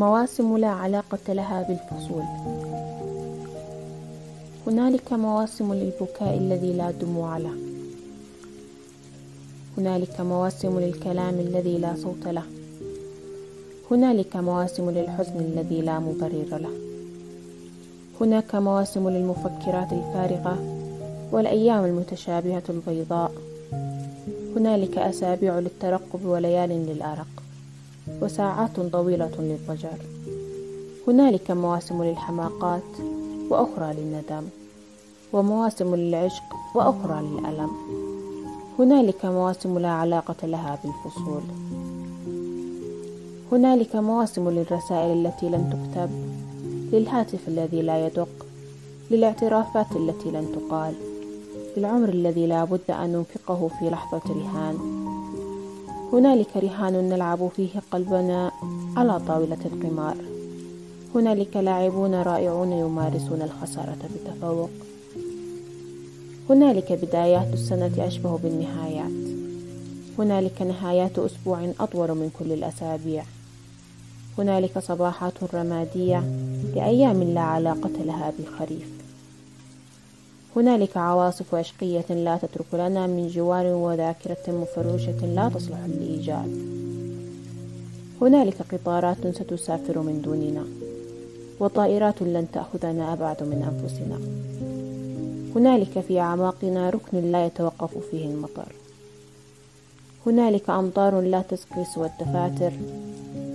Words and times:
مواسم 0.00 0.56
لا 0.56 0.68
علاقة 0.68 1.32
لها 1.32 1.62
بالفصول. 1.62 2.22
هنالك 4.66 5.12
مواسم 5.12 5.72
للبكاء 5.74 6.38
الذي 6.38 6.72
لا 6.72 6.90
دموع 6.90 7.38
له. 7.38 7.54
هنالك 9.78 10.20
مواسم 10.20 10.80
للكلام 10.80 11.34
الذي 11.34 11.78
لا 11.78 11.94
صوت 12.02 12.26
له. 12.26 12.42
هنالك 13.90 14.36
مواسم 14.36 14.90
للحزن 14.90 15.38
الذي 15.38 15.80
لا 15.80 15.98
مبرر 15.98 16.58
له. 16.58 16.74
هناك 18.20 18.54
مواسم 18.54 19.08
للمفكرات 19.08 19.92
الفارغة 19.92 20.58
والأيام 21.32 21.84
المتشابهة 21.84 22.62
البيضاء. 22.68 23.32
هنالك 24.56 24.98
أسابيع 24.98 25.58
للترقب 25.58 26.24
وليال 26.24 26.70
للأرق. 26.70 27.26
وساعات 28.22 28.80
طويلة 28.80 29.30
للضجر 29.38 29.98
هنالك 31.08 31.50
مواسم 31.50 32.02
للحماقات 32.02 32.82
وأخرى 33.50 33.94
للندم 33.94 34.48
ومواسم 35.32 35.94
للعشق 35.94 36.42
وأخرى 36.74 37.22
للألم. 37.22 37.70
هنالك 38.78 39.24
مواسم 39.24 39.78
لا 39.78 39.88
علاقة 39.88 40.46
لها 40.46 40.78
بالفصول. 40.84 41.42
هنالك 43.52 43.96
مواسم 43.96 44.50
للرسائل 44.50 45.26
التي 45.26 45.48
لن 45.48 45.70
تكتب 45.70 46.10
للهاتف 46.92 47.48
الذي 47.48 47.82
لا 47.82 48.06
يدق 48.06 48.46
للاعترافات 49.10 49.86
التي 49.96 50.30
لن 50.30 50.46
تقال 50.54 50.94
للعمر 51.76 52.08
الذي 52.08 52.46
لا 52.46 52.64
بد 52.64 52.90
أن 52.90 53.12
ننفقه 53.12 53.70
في 53.78 53.90
لحظة 53.90 54.22
رهان 54.28 54.99
هنالك 56.12 56.56
رهان 56.56 57.08
نلعب 57.08 57.48
فيه 57.56 57.82
قلبنا 57.90 58.50
على 58.96 59.20
طاولة 59.20 59.58
القمار. 59.64 60.16
هنالك 61.14 61.56
لاعبون 61.56 62.14
رائعون 62.14 62.72
يمارسون 62.72 63.42
الخسارة 63.42 63.96
بتفوق 64.14 64.70
هنالك 66.50 66.92
بدايات 66.92 67.52
السنة 67.52 67.92
أشبه 67.98 68.38
بالنهايات. 68.38 69.10
هنالك 70.18 70.62
نهايات 70.62 71.18
أسبوع 71.18 71.72
أطول 71.80 72.10
من 72.10 72.30
كل 72.38 72.52
الأسابيع. 72.52 73.24
هنالك 74.38 74.78
صباحات 74.78 75.54
رمادية 75.54 76.24
لأيام 76.74 77.22
لا 77.22 77.40
علاقة 77.40 78.02
لها 78.04 78.32
بالخريف. 78.38 78.99
هنالك 80.56 80.96
عواصف 80.96 81.54
عشقية 81.54 82.04
لا 82.10 82.36
تترك 82.36 82.74
لنا 82.74 83.06
من 83.06 83.28
جوار 83.28 83.66
وذاكرة 83.66 84.44
مفروشة 84.48 85.26
لا 85.26 85.48
تصلح 85.48 85.78
للإيجاد. 85.86 86.58
هنالك 88.22 88.56
قطارات 88.72 89.26
ستسافر 89.26 89.98
من 89.98 90.22
دوننا 90.22 90.64
وطائرات 91.60 92.22
لن 92.22 92.46
تأخذنا 92.52 93.12
أبعد 93.12 93.42
من 93.42 93.62
أنفسنا. 93.70 94.18
هنالك 95.56 96.00
في 96.00 96.20
أعماقنا 96.20 96.90
ركن 96.90 97.32
لا 97.32 97.46
يتوقف 97.46 97.98
فيه 98.10 98.26
المطر. 98.26 98.72
هنالك 100.26 100.70
أمطار 100.70 101.20
لا 101.20 101.42
تسقي 101.42 101.84
سوى 101.94 102.06
الدفاتر. 102.06 102.72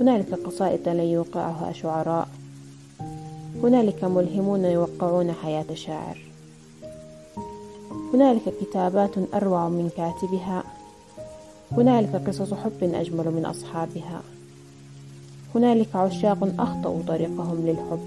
هنالك 0.00 0.34
قصائد 0.34 0.88
لن 0.88 1.00
يوقعها 1.00 1.72
شعراء. 1.72 2.28
هنالك 3.62 4.04
ملهمون 4.04 4.64
يوقعون 4.64 5.32
حياة 5.32 5.74
شاعر. 5.74 6.27
هنالك 8.14 8.54
كتابات 8.60 9.10
أروع 9.34 9.68
من 9.68 9.90
كاتبها. 9.96 10.64
هنالك 11.72 12.28
قصص 12.28 12.54
حب 12.54 12.82
أجمل 12.82 13.30
من 13.30 13.44
أصحابها. 13.44 14.22
هنالك 15.54 15.96
عشاق 15.96 16.54
أخطأوا 16.58 17.02
طريقهم 17.08 17.66
للحب. 17.66 18.00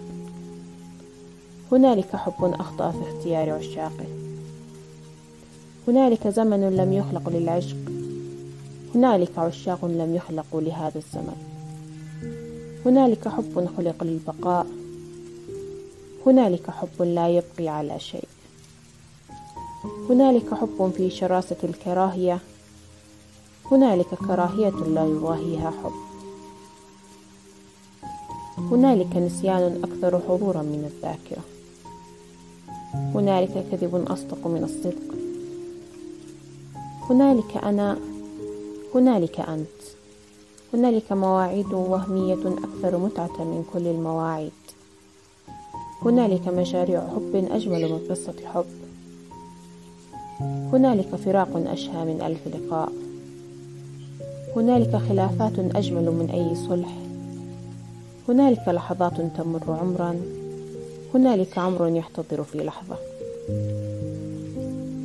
هنالك 1.72 2.16
حب 2.16 2.44
أخطأ 2.44 2.92
في 2.92 2.98
اختيار 3.10 3.50
عشاقه. 3.50 4.06
هنالك 5.88 6.28
زمن 6.28 6.70
لم 6.70 6.94
يخلق 6.94 7.30
للعشق. 7.30 7.78
هنالك 8.96 9.38
عشاق 9.38 9.86
لم 9.86 10.16
يخلقوا 10.16 10.62
لهذا 10.62 10.98
الزمن. 10.98 11.36
هنالك 12.86 13.28
حب 13.28 13.70
خلق 13.78 14.04
للبقاء. 14.04 14.68
هنالك 16.26 16.70
حب 16.70 17.02
لا 17.02 17.30
يبقي 17.30 17.68
على 17.68 18.00
شيء. 18.00 18.28
هنالك 19.86 20.54
حب 20.54 20.92
في 20.98 21.10
شراسة 21.10 21.56
الكراهية. 21.64 22.40
هنالك 23.72 24.08
كراهية 24.28 24.70
لا 24.70 25.06
يضاهيها 25.06 25.72
حب. 25.84 25.92
هنالك 28.58 29.16
نسيان 29.16 29.82
أكثر 29.84 30.20
حضورا 30.20 30.62
من 30.62 30.92
الذاكرة. 30.94 31.44
هنالك 32.94 33.66
كذب 33.72 34.06
أصدق 34.12 34.48
من 34.48 34.64
الصدق. 34.64 35.16
هنالك 37.10 37.58
أنا 37.58 38.00
هنالك 38.96 39.40
أنت. 39.40 39.82
هنالك 40.74 41.12
مواعيد 41.12 41.74
وهمية 41.74 42.34
أكثر 42.34 42.98
متعة 42.98 43.44
من 43.44 43.66
كل 43.74 43.88
المواعيد. 43.88 44.52
هنالك 46.02 46.48
مشاريع 46.48 47.08
حب 47.08 47.48
أجمل 47.52 47.92
من 47.92 48.08
قصة 48.10 48.36
حب. 48.54 48.91
هنالك 50.74 51.16
فراق 51.16 51.50
أشهى 51.56 52.06
من 52.06 52.22
ألف 52.22 52.48
لقاء. 52.48 52.92
هنالك 54.56 54.96
خلافات 54.96 55.60
أجمل 55.76 56.12
من 56.12 56.30
أي 56.34 56.56
صلح. 56.56 56.98
هنالك 58.30 58.68
لحظات 58.68 59.14
تمر 59.38 59.62
عمرا. 59.68 60.16
هنالك 61.14 61.58
عمر 61.58 61.88
يحتضر 61.88 62.44
في 62.44 62.58
لحظة. 62.58 62.96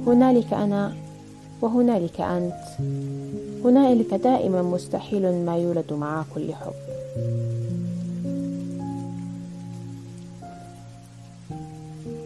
هنالك 0.07 0.53
أنا 0.53 0.93
وهنالك 1.63 2.21
أنت. 2.21 2.81
هنالك 3.65 4.15
دائما 4.15 4.63
مستحيل 4.63 5.45
ما 5.45 5.57
يولد 5.57 5.93
مع 5.93 6.25
كل 6.35 6.55
حب. 6.55 6.73